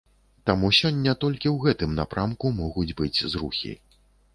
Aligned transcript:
Таму 0.49 0.71
сёння 0.77 1.13
толькі 1.25 1.47
ў 1.51 1.57
гэтым 1.67 1.95
напрамку 2.01 2.55
могуць 2.65 2.91
быць 2.99 3.23
зрухі. 3.37 3.81